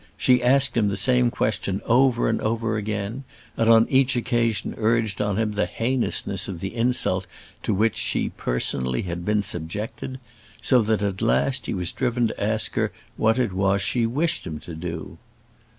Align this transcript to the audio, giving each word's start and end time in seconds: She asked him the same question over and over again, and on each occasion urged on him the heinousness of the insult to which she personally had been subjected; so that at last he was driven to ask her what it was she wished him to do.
She 0.17 0.41
asked 0.41 0.75
him 0.75 0.89
the 0.89 0.97
same 0.97 1.29
question 1.29 1.79
over 1.85 2.27
and 2.27 2.41
over 2.41 2.75
again, 2.75 3.23
and 3.55 3.69
on 3.69 3.85
each 3.87 4.15
occasion 4.15 4.73
urged 4.79 5.21
on 5.21 5.37
him 5.37 5.51
the 5.51 5.67
heinousness 5.67 6.47
of 6.47 6.59
the 6.59 6.73
insult 6.75 7.27
to 7.61 7.71
which 7.71 7.97
she 7.97 8.29
personally 8.29 9.03
had 9.03 9.23
been 9.23 9.43
subjected; 9.43 10.19
so 10.59 10.81
that 10.81 11.03
at 11.03 11.21
last 11.21 11.67
he 11.67 11.75
was 11.75 11.91
driven 11.91 12.25
to 12.29 12.43
ask 12.43 12.73
her 12.73 12.91
what 13.15 13.37
it 13.37 13.53
was 13.53 13.83
she 13.83 14.07
wished 14.07 14.47
him 14.47 14.57
to 14.61 14.73
do. 14.73 15.19